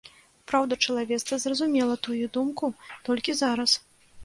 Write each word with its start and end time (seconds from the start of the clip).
Праўда, 0.51 0.77
чалавецтва 0.87 1.39
зразумела 1.43 1.99
тую 2.09 2.31
думку 2.39 2.73
толькі 3.11 3.39
зараз. 3.45 3.79